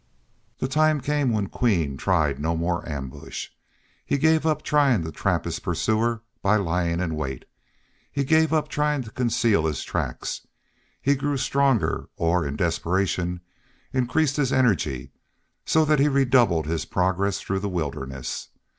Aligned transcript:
The 0.57 0.67
time 0.67 0.99
came 0.99 1.31
when 1.31 1.45
Queen 1.45 1.95
tried 1.95 2.39
no 2.39 2.57
more 2.57 2.83
ambush. 2.89 3.49
He 4.03 4.17
gave 4.17 4.47
up 4.47 4.63
trying 4.63 5.03
to 5.03 5.11
trap 5.11 5.45
his 5.45 5.59
pursuer 5.59 6.23
by 6.41 6.55
lying 6.55 6.99
in 6.99 7.13
wait. 7.15 7.45
He 8.11 8.23
gave 8.23 8.51
up 8.51 8.67
trying 8.67 9.03
to 9.03 9.11
conceal 9.11 9.67
his 9.67 9.83
tracks. 9.83 10.47
He 11.03 11.13
grew 11.13 11.37
stronger 11.37 12.09
or, 12.15 12.47
in 12.47 12.55
desperation, 12.55 13.41
increased 13.93 14.37
his 14.37 14.51
energy, 14.51 15.11
so 15.67 15.85
that 15.85 15.99
he 15.99 16.07
redoubled 16.07 16.65
his 16.65 16.83
progress 16.85 17.39
through 17.39 17.59
the 17.59 17.69
wilderness. 17.69 18.49